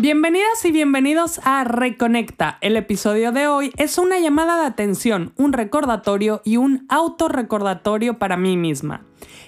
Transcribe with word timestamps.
Bienvenidas 0.00 0.64
y 0.64 0.70
bienvenidos 0.70 1.40
a 1.42 1.64
Reconecta. 1.64 2.56
El 2.60 2.76
episodio 2.76 3.32
de 3.32 3.48
hoy 3.48 3.72
es 3.78 3.98
una 3.98 4.20
llamada 4.20 4.60
de 4.60 4.68
atención, 4.68 5.32
un 5.34 5.52
recordatorio 5.52 6.40
y 6.44 6.56
un 6.56 6.86
autorrecordatorio 6.88 8.16
para 8.16 8.36
mí 8.36 8.56
misma. 8.56 9.02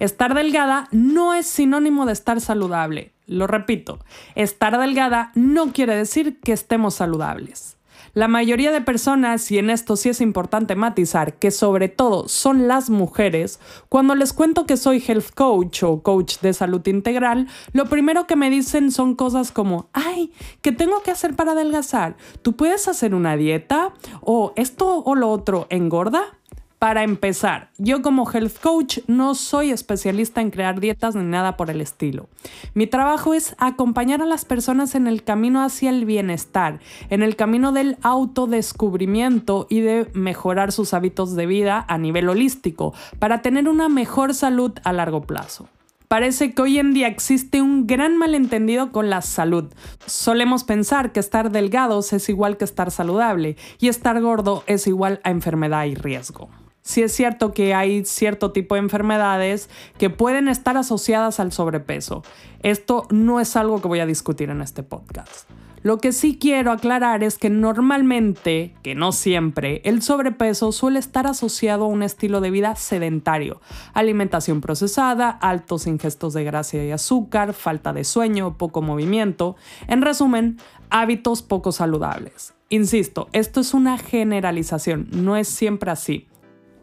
Estar 0.00 0.34
delgada 0.34 0.88
no 0.90 1.32
es 1.32 1.46
sinónimo 1.46 2.04
de 2.04 2.12
estar 2.12 2.42
saludable. 2.42 3.14
Lo 3.26 3.46
repito, 3.46 4.00
estar 4.34 4.78
delgada 4.78 5.32
no 5.34 5.72
quiere 5.72 5.96
decir 5.96 6.38
que 6.40 6.52
estemos 6.52 6.96
saludables. 6.96 7.78
La 8.14 8.28
mayoría 8.28 8.70
de 8.70 8.80
personas, 8.80 9.50
y 9.50 9.58
en 9.58 9.70
esto 9.70 9.96
sí 9.96 10.08
es 10.08 10.20
importante 10.20 10.76
matizar, 10.76 11.34
que 11.34 11.50
sobre 11.50 11.88
todo 11.88 12.28
son 12.28 12.68
las 12.68 12.88
mujeres, 12.88 13.58
cuando 13.88 14.14
les 14.14 14.32
cuento 14.32 14.66
que 14.66 14.76
soy 14.76 15.02
health 15.04 15.34
coach 15.34 15.82
o 15.82 16.00
coach 16.00 16.38
de 16.40 16.52
salud 16.52 16.86
integral, 16.86 17.48
lo 17.72 17.86
primero 17.86 18.28
que 18.28 18.36
me 18.36 18.50
dicen 18.50 18.92
son 18.92 19.16
cosas 19.16 19.50
como, 19.50 19.88
ay, 19.92 20.32
¿qué 20.62 20.70
tengo 20.70 21.02
que 21.02 21.10
hacer 21.10 21.34
para 21.34 21.52
adelgazar? 21.52 22.16
¿Tú 22.42 22.54
puedes 22.54 22.86
hacer 22.86 23.16
una 23.16 23.36
dieta? 23.36 23.92
¿O 24.20 24.52
esto 24.54 25.02
o 25.04 25.14
lo 25.16 25.28
otro 25.30 25.66
engorda? 25.68 26.38
Para 26.84 27.02
empezar, 27.02 27.70
yo 27.78 28.02
como 28.02 28.30
health 28.30 28.60
coach 28.60 28.98
no 29.06 29.34
soy 29.34 29.70
especialista 29.70 30.42
en 30.42 30.50
crear 30.50 30.80
dietas 30.80 31.14
ni 31.14 31.24
nada 31.24 31.56
por 31.56 31.70
el 31.70 31.80
estilo. 31.80 32.28
Mi 32.74 32.86
trabajo 32.86 33.32
es 33.32 33.56
acompañar 33.56 34.20
a 34.20 34.26
las 34.26 34.44
personas 34.44 34.94
en 34.94 35.06
el 35.06 35.24
camino 35.24 35.62
hacia 35.62 35.88
el 35.88 36.04
bienestar, 36.04 36.80
en 37.08 37.22
el 37.22 37.36
camino 37.36 37.72
del 37.72 37.96
autodescubrimiento 38.02 39.66
y 39.70 39.80
de 39.80 40.10
mejorar 40.12 40.72
sus 40.72 40.92
hábitos 40.92 41.34
de 41.34 41.46
vida 41.46 41.86
a 41.88 41.96
nivel 41.96 42.28
holístico 42.28 42.92
para 43.18 43.40
tener 43.40 43.66
una 43.66 43.88
mejor 43.88 44.34
salud 44.34 44.72
a 44.84 44.92
largo 44.92 45.22
plazo. 45.22 45.70
Parece 46.08 46.52
que 46.52 46.60
hoy 46.60 46.78
en 46.78 46.92
día 46.92 47.08
existe 47.08 47.62
un 47.62 47.86
gran 47.86 48.18
malentendido 48.18 48.92
con 48.92 49.08
la 49.08 49.22
salud. 49.22 49.72
Solemos 50.04 50.64
pensar 50.64 51.12
que 51.12 51.20
estar 51.20 51.50
delgados 51.50 52.12
es 52.12 52.28
igual 52.28 52.58
que 52.58 52.66
estar 52.66 52.90
saludable 52.90 53.56
y 53.80 53.88
estar 53.88 54.20
gordo 54.20 54.64
es 54.66 54.86
igual 54.86 55.22
a 55.24 55.30
enfermedad 55.30 55.86
y 55.86 55.94
riesgo 55.94 56.50
sí 56.84 57.02
es 57.02 57.12
cierto 57.12 57.52
que 57.52 57.74
hay 57.74 58.04
cierto 58.04 58.52
tipo 58.52 58.74
de 58.76 58.80
enfermedades 58.82 59.68
que 59.98 60.10
pueden 60.10 60.48
estar 60.48 60.76
asociadas 60.76 61.40
al 61.40 61.50
sobrepeso. 61.50 62.22
Esto 62.62 63.06
no 63.10 63.40
es 63.40 63.56
algo 63.56 63.80
que 63.80 63.88
voy 63.88 64.00
a 64.00 64.06
discutir 64.06 64.50
en 64.50 64.60
este 64.60 64.82
podcast. 64.82 65.50
Lo 65.82 65.98
que 65.98 66.12
sí 66.12 66.38
quiero 66.40 66.72
aclarar 66.72 67.22
es 67.22 67.36
que 67.36 67.50
normalmente, 67.50 68.74
que 68.82 68.94
no 68.94 69.12
siempre, 69.12 69.82
el 69.84 70.00
sobrepeso 70.00 70.72
suele 70.72 70.98
estar 70.98 71.26
asociado 71.26 71.84
a 71.84 71.88
un 71.88 72.02
estilo 72.02 72.40
de 72.40 72.50
vida 72.50 72.74
sedentario, 72.74 73.60
alimentación 73.92 74.62
procesada, 74.62 75.28
altos 75.28 75.86
ingestos 75.86 76.32
de 76.32 76.44
grasa 76.44 76.78
y 76.78 76.90
azúcar, 76.90 77.52
falta 77.52 77.92
de 77.92 78.04
sueño, 78.04 78.56
poco 78.56 78.80
movimiento, 78.80 79.56
en 79.86 80.00
resumen, 80.00 80.56
hábitos 80.88 81.42
poco 81.42 81.70
saludables. 81.70 82.54
Insisto, 82.70 83.28
esto 83.32 83.60
es 83.60 83.74
una 83.74 83.98
generalización, 83.98 85.08
no 85.12 85.36
es 85.36 85.48
siempre 85.48 85.90
así. 85.90 86.28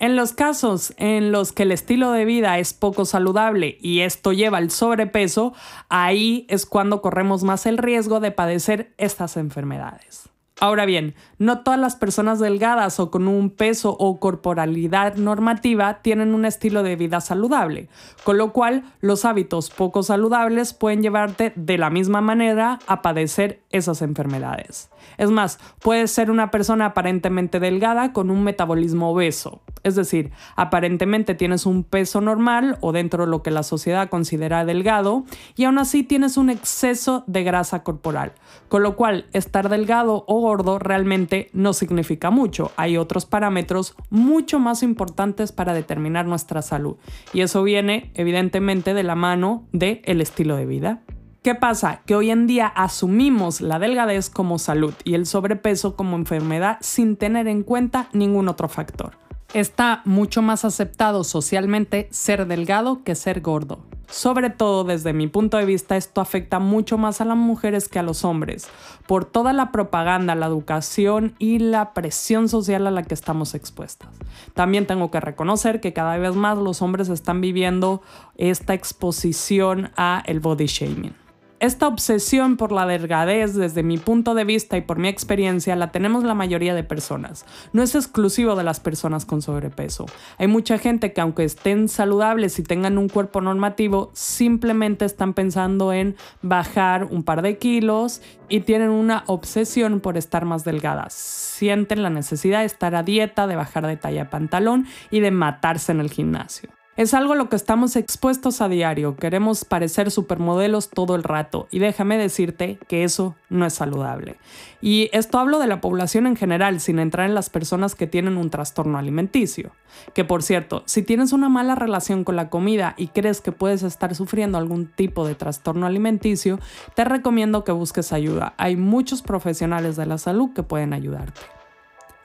En 0.02 0.16
los 0.16 0.34
casos 0.34 0.96
en 0.98 1.32
los 1.32 1.52
que 1.52 1.62
el 1.62 1.72
estilo 1.72 2.12
de 2.12 2.26
vida 2.26 2.58
es 2.58 2.74
poco 2.74 3.06
saludable 3.06 3.78
y 3.82 4.00
esto 4.00 4.34
lleva 4.34 4.58
al 4.58 4.72
sobrepeso, 4.72 5.54
ahí 5.90 6.48
es 6.50 6.66
cuando 6.66 7.04
corremos 7.04 7.44
más 7.44 7.68
el 7.68 7.78
riesgo 7.78 8.20
de 8.20 8.32
padecer 8.32 8.96
estas 8.98 9.38
enfermedades. 9.38 10.32
Ahora 10.62 10.86
bien, 10.86 11.16
no 11.40 11.62
todas 11.62 11.80
las 11.80 11.96
personas 11.96 12.38
delgadas 12.40 13.00
o 13.00 13.10
con 13.10 13.28
un 13.28 13.50
peso 13.50 13.96
o 14.00 14.20
corporalidad 14.20 15.16
normativa 15.16 16.04
tienen 16.04 16.36
un 16.36 16.46
estilo 16.46 16.84
de 16.84 16.96
vida 16.96 17.20
saludable, 17.20 17.90
con 18.24 18.38
lo 18.38 18.54
cual 18.54 18.84
los 19.00 19.26
hábitos 19.26 19.72
poco 19.72 20.04
saludables 20.04 20.76
pueden 20.76 21.02
llevarte 21.02 21.52
de 21.56 21.80
la 21.80 21.90
misma 21.90 22.22
manera 22.22 22.78
a 22.86 23.02
padecer 23.02 23.64
esas 23.72 24.04
enfermedades. 24.04 24.92
Es 25.18 25.32
más, 25.32 25.58
puedes 25.80 26.12
ser 26.12 26.30
una 26.30 26.52
persona 26.52 26.86
aparentemente 26.86 27.60
delgada 27.60 28.14
con 28.14 28.30
un 28.30 28.44
metabolismo 28.44 29.10
obeso, 29.10 29.62
es 29.84 29.96
decir, 29.96 30.32
aparentemente 30.56 31.36
tienes 31.36 31.66
un 31.66 31.84
peso 31.84 32.22
normal 32.22 32.78
o 32.82 32.92
dentro 32.92 33.26
de 33.26 33.32
lo 33.32 33.42
que 33.44 33.52
la 33.52 33.64
sociedad 33.64 34.10
considera 34.10 34.66
delgado 34.66 35.26
y 35.56 35.64
aún 35.64 35.78
así 35.78 36.04
tienes 36.04 36.38
un 36.38 36.50
exceso 36.50 37.24
de 37.28 37.44
grasa 37.44 37.84
corporal, 37.84 38.34
con 38.68 38.84
lo 38.84 38.96
cual 38.96 39.26
estar 39.34 39.70
delgado 39.70 40.24
o 40.28 40.40
gordo 40.40 40.80
realmente 40.80 41.50
no 41.54 41.74
significa 41.74 42.30
mucho. 42.30 42.72
Hay 42.76 42.98
otros 42.98 43.26
parámetros 43.26 43.96
mucho 44.10 44.60
más 44.60 44.84
importantes 44.84 45.52
para 45.52 45.74
determinar 45.74 46.26
nuestra 46.26 46.62
salud. 46.62 46.98
Y 47.34 47.42
eso 47.42 47.64
viene 47.64 48.12
evidentemente 48.14 48.94
de 48.94 49.04
la 49.04 49.16
mano 49.16 49.68
del 49.72 50.02
el 50.04 50.22
estilo 50.22 50.56
de 50.56 50.66
vida. 50.66 51.02
¿Qué 51.44 51.56
pasa? 51.56 52.02
Que 52.06 52.14
hoy 52.14 52.30
en 52.30 52.46
día 52.46 52.68
asumimos 52.68 53.62
la 53.62 53.80
delgadez 53.80 54.30
como 54.30 54.60
salud 54.60 54.94
y 55.04 55.16
el 55.16 55.26
sobrepeso 55.26 55.96
como 55.96 56.16
enfermedad 56.16 56.78
sin 56.82 57.18
tener 57.18 57.48
en 57.48 57.64
cuenta 57.64 58.10
ningún 58.14 58.48
otro 58.48 58.70
factor. 58.70 59.18
Está 59.54 60.02
mucho 60.06 60.42
más 60.42 60.64
aceptado 60.64 61.26
socialmente 61.26 62.08
ser 62.10 62.48
delgado 62.48 63.04
que 63.04 63.16
ser 63.16 63.42
gordo. 63.42 63.80
Sobre 64.08 64.50
todo 64.50 64.86
desde 64.86 65.12
mi 65.12 65.28
punto 65.28 65.58
de 65.58 65.66
vista 65.66 65.98
esto 65.98 66.22
afecta 66.22 66.60
mucho 66.60 66.98
más 66.98 67.20
a 67.20 67.26
las 67.26 67.36
mujeres 67.36 67.90
que 67.90 68.00
a 68.00 68.04
los 68.04 68.24
hombres, 68.24 68.70
por 69.08 69.26
toda 69.26 69.52
la 69.52 69.74
propaganda, 69.74 70.36
la 70.36 70.46
educación 70.46 71.36
y 71.38 71.60
la 71.60 71.94
presión 71.94 72.48
social 72.48 72.88
a 72.88 72.92
la 72.92 73.04
que 73.04 73.14
estamos 73.14 73.54
expuestas. 73.54 74.10
También 74.54 74.88
tengo 74.88 75.12
que 75.12 75.20
reconocer 75.20 75.82
que 75.82 75.92
cada 75.92 76.18
vez 76.18 76.34
más 76.34 76.58
los 76.58 76.82
hombres 76.82 77.10
están 77.10 77.42
viviendo 77.42 78.02
esta 78.38 78.74
exposición 78.74 79.92
a 79.98 80.24
el 80.28 80.40
body 80.40 80.68
shaming 80.68 81.21
esta 81.62 81.88
obsesión 81.88 82.58
por 82.58 82.72
la 82.72 82.88
delgadez, 82.88 83.54
desde 83.54 83.84
mi 83.84 84.00
punto 84.00 84.34
de 84.34 84.44
vista 84.44 84.78
y 84.78 84.82
por 84.82 84.98
mi 84.98 85.08
experiencia, 85.08 85.76
la 85.76 85.92
tenemos 85.92 86.24
la 86.24 86.34
mayoría 86.34 86.74
de 86.74 86.84
personas. 86.84 87.46
No 87.72 87.84
es 87.84 87.94
exclusivo 87.94 88.56
de 88.56 88.64
las 88.64 88.80
personas 88.80 89.26
con 89.26 89.44
sobrepeso. 89.44 90.08
Hay 90.40 90.48
mucha 90.48 90.80
gente 90.80 91.14
que 91.14 91.22
aunque 91.22 91.44
estén 91.44 91.88
saludables 91.88 92.58
y 92.58 92.64
tengan 92.64 92.98
un 92.98 93.10
cuerpo 93.10 93.42
normativo, 93.42 94.10
simplemente 94.16 95.06
están 95.06 95.36
pensando 95.36 95.94
en 95.94 96.16
bajar 96.42 97.06
un 97.06 97.22
par 97.22 97.44
de 97.44 97.60
kilos 97.60 98.24
y 98.50 98.62
tienen 98.62 98.90
una 98.90 99.24
obsesión 99.28 100.00
por 100.00 100.18
estar 100.18 100.46
más 100.46 100.64
delgadas. 100.64 101.14
Sienten 101.14 102.02
la 102.02 102.10
necesidad 102.10 102.62
de 102.62 102.66
estar 102.66 102.96
a 102.96 103.04
dieta, 103.04 103.46
de 103.46 103.56
bajar 103.56 103.86
de 103.86 103.98
talla 103.98 104.24
de 104.24 104.30
pantalón 104.32 104.88
y 105.12 105.20
de 105.20 105.30
matarse 105.30 105.92
en 105.92 106.00
el 106.00 106.10
gimnasio. 106.10 106.81
Es 106.98 107.14
algo 107.14 107.32
a 107.32 107.36
lo 107.38 107.48
que 107.48 107.56
estamos 107.56 107.96
expuestos 107.96 108.60
a 108.60 108.68
diario, 108.68 109.16
queremos 109.16 109.64
parecer 109.64 110.12
supermodelos 110.12 110.90
todo 110.90 111.16
el 111.16 111.24
rato 111.24 111.70
y 111.72 111.80
déjame 111.80 112.18
decirte 112.18 112.80
que 112.90 113.06
eso 113.06 113.34
no 113.50 113.66
es 113.66 113.74
saludable. 113.74 114.36
Y 114.82 115.10
esto 115.14 115.40
hablo 115.40 115.60
de 115.60 115.68
la 115.68 115.80
población 115.80 116.28
en 116.28 116.36
general, 116.36 116.82
sin 116.82 117.00
entrar 117.00 117.28
en 117.28 117.34
las 117.34 117.50
personas 117.50 117.96
que 117.96 118.08
tienen 118.08 118.36
un 118.36 118.50
trastorno 118.50 118.98
alimenticio. 118.98 119.72
Que 120.14 120.26
por 120.26 120.44
cierto, 120.44 120.84
si 120.86 121.02
tienes 121.02 121.32
una 121.32 121.48
mala 121.48 121.76
relación 121.76 122.26
con 122.26 122.36
la 122.36 122.50
comida 122.50 122.94
y 122.98 123.08
crees 123.08 123.40
que 123.40 123.54
puedes 123.54 123.84
estar 123.84 124.14
sufriendo 124.14 124.58
algún 124.58 124.88
tipo 124.88 125.26
de 125.26 125.36
trastorno 125.36 125.86
alimenticio, 125.86 126.60
te 126.94 127.06
recomiendo 127.06 127.64
que 127.64 127.72
busques 127.72 128.12
ayuda. 128.12 128.54
Hay 128.58 128.76
muchos 128.76 129.22
profesionales 129.22 129.96
de 129.96 130.08
la 130.08 130.18
salud 130.18 130.50
que 130.54 130.64
pueden 130.64 130.92
ayudarte. 130.92 131.40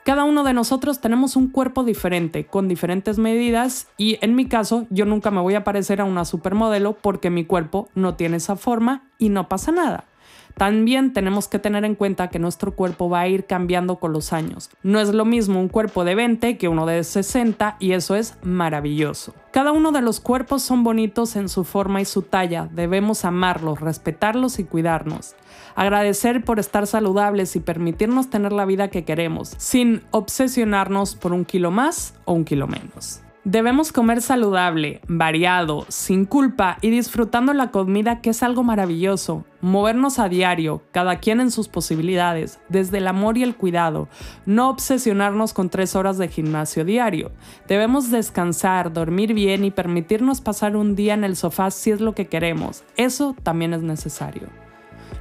Cada 0.06 0.22
uno 0.22 0.44
de 0.44 0.52
nosotros 0.52 1.00
tenemos 1.00 1.34
un 1.34 1.48
cuerpo 1.48 1.82
diferente, 1.82 2.46
con 2.46 2.68
diferentes 2.68 3.18
medidas 3.18 3.88
y 3.96 4.18
en 4.20 4.36
mi 4.36 4.46
caso 4.46 4.86
yo 4.88 5.04
nunca 5.04 5.32
me 5.32 5.40
voy 5.40 5.56
a 5.56 5.64
parecer 5.64 6.00
a 6.00 6.04
una 6.04 6.24
supermodelo 6.24 6.92
porque 6.92 7.28
mi 7.28 7.44
cuerpo 7.44 7.88
no 7.96 8.14
tiene 8.14 8.36
esa 8.36 8.54
forma 8.54 9.02
y 9.18 9.30
no 9.30 9.48
pasa 9.48 9.72
nada. 9.72 10.04
También 10.56 11.12
tenemos 11.12 11.48
que 11.48 11.58
tener 11.58 11.84
en 11.84 11.94
cuenta 11.94 12.28
que 12.28 12.38
nuestro 12.38 12.74
cuerpo 12.74 13.10
va 13.10 13.20
a 13.20 13.28
ir 13.28 13.44
cambiando 13.44 13.96
con 13.96 14.14
los 14.14 14.32
años. 14.32 14.70
No 14.82 15.00
es 15.00 15.12
lo 15.12 15.26
mismo 15.26 15.60
un 15.60 15.68
cuerpo 15.68 16.02
de 16.02 16.14
20 16.14 16.56
que 16.56 16.68
uno 16.68 16.86
de 16.86 17.04
60 17.04 17.76
y 17.78 17.92
eso 17.92 18.14
es 18.14 18.38
maravilloso. 18.42 19.34
Cada 19.50 19.72
uno 19.72 19.92
de 19.92 20.00
los 20.00 20.18
cuerpos 20.18 20.62
son 20.62 20.82
bonitos 20.82 21.36
en 21.36 21.50
su 21.50 21.64
forma 21.64 22.00
y 22.00 22.06
su 22.06 22.22
talla. 22.22 22.70
Debemos 22.72 23.26
amarlos, 23.26 23.80
respetarlos 23.80 24.58
y 24.58 24.64
cuidarnos. 24.64 25.34
Agradecer 25.74 26.42
por 26.42 26.58
estar 26.58 26.86
saludables 26.86 27.54
y 27.54 27.60
permitirnos 27.60 28.30
tener 28.30 28.52
la 28.52 28.64
vida 28.64 28.88
que 28.88 29.04
queremos, 29.04 29.52
sin 29.58 30.04
obsesionarnos 30.10 31.16
por 31.16 31.34
un 31.34 31.44
kilo 31.44 31.70
más 31.70 32.14
o 32.24 32.32
un 32.32 32.46
kilo 32.46 32.66
menos. 32.66 33.20
Debemos 33.46 33.92
comer 33.92 34.22
saludable, 34.22 35.00
variado, 35.06 35.86
sin 35.86 36.24
culpa 36.24 36.78
y 36.80 36.90
disfrutando 36.90 37.52
la 37.52 37.70
comida 37.70 38.20
que 38.20 38.30
es 38.30 38.42
algo 38.42 38.64
maravilloso. 38.64 39.44
Movernos 39.60 40.18
a 40.18 40.28
diario, 40.28 40.82
cada 40.90 41.20
quien 41.20 41.40
en 41.40 41.52
sus 41.52 41.68
posibilidades, 41.68 42.58
desde 42.68 42.98
el 42.98 43.06
amor 43.06 43.38
y 43.38 43.44
el 43.44 43.54
cuidado. 43.54 44.08
No 44.46 44.68
obsesionarnos 44.68 45.52
con 45.52 45.70
tres 45.70 45.94
horas 45.94 46.18
de 46.18 46.26
gimnasio 46.26 46.84
diario. 46.84 47.30
Debemos 47.68 48.10
descansar, 48.10 48.92
dormir 48.92 49.32
bien 49.32 49.64
y 49.64 49.70
permitirnos 49.70 50.40
pasar 50.40 50.74
un 50.74 50.96
día 50.96 51.14
en 51.14 51.22
el 51.22 51.36
sofá 51.36 51.70
si 51.70 51.92
es 51.92 52.00
lo 52.00 52.16
que 52.16 52.26
queremos. 52.26 52.82
Eso 52.96 53.36
también 53.44 53.74
es 53.74 53.82
necesario. 53.82 54.48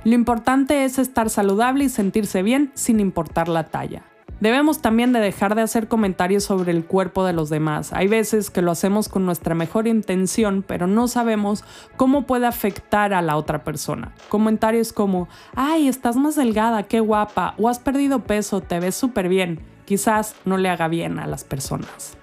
Lo 0.03 0.15
importante 0.15 0.83
es 0.83 0.97
estar 0.97 1.29
saludable 1.29 1.83
y 1.83 1.89
sentirse 1.89 2.41
bien 2.41 2.71
sin 2.73 2.99
importar 2.99 3.49
la 3.49 3.65
talla. 3.65 4.01
Debemos 4.39 4.81
también 4.81 5.13
de 5.13 5.21
dejar 5.21 5.55
de 5.55 5.61
hacer 5.61 5.87
comentarios 5.87 6.43
sobre 6.43 6.71
el 6.71 6.83
cuerpo 6.85 7.23
de 7.25 7.31
los 7.31 7.49
demás. 7.49 7.93
Hay 7.93 8.07
veces 8.07 8.49
que 8.49 8.61
lo 8.61 8.71
hacemos 8.71 9.07
con 9.07 9.25
nuestra 9.25 9.55
mejor 9.55 9.87
intención, 9.87 10.63
pero 10.65 10.87
no 10.87 11.07
sabemos 11.07 11.63
cómo 11.95 12.23
puede 12.23 12.45
afectar 12.45 13.13
a 13.13 13.21
la 13.21 13.37
otra 13.37 13.63
persona. 13.63 14.13
Comentarios 14.27 14.91
como, 14.91 15.29
ay, 15.55 15.87
estás 15.87 16.17
más 16.17 16.35
delgada, 16.35 16.83
qué 16.83 16.99
guapa, 16.99 17.55
o 17.57 17.69
has 17.69 17.79
perdido 17.79 18.23
peso, 18.23 18.59
te 18.59 18.79
ves 18.79 18.95
súper 18.95 19.29
bien, 19.29 19.61
quizás 19.85 20.35
no 20.43 20.57
le 20.57 20.69
haga 20.69 20.89
bien 20.89 21.17
a 21.19 21.27
las 21.27 21.45
personas. 21.45 22.17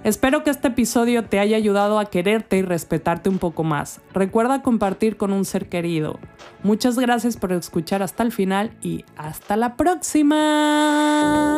Espero 0.04 0.44
que 0.44 0.52
este 0.52 0.68
episodio 0.68 1.26
te 1.26 1.40
haya 1.40 1.58
ayudado 1.58 1.98
a 1.98 2.06
quererte 2.06 2.58
y 2.58 2.62
respetarte 2.62 3.28
un 3.28 3.40
poco 3.40 3.64
más. 3.64 4.02
Recuerda 4.14 4.62
compartir 4.62 5.18
con 5.18 5.34
un 5.34 5.46
ser 5.46 5.68
querido. 5.68 6.20
Muchas 6.62 7.00
gracias 7.00 7.38
por 7.38 7.54
escuchar 7.54 8.04
hasta 8.04 8.22
el 8.22 8.32
final 8.32 8.78
y 8.84 9.04
hasta 9.18 9.58
la 9.58 9.76
próxima. 9.76 11.58